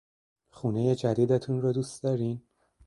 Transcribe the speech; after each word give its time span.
خونهی 0.49 0.95
جدیدتون 0.95 1.61
رو 1.61 1.73
دوست 1.73 2.03
دارین؟ 2.03 2.41